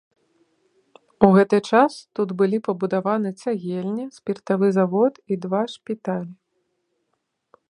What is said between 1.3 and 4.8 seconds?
гэты час тут былі пабудаваны цагельня, спіртавы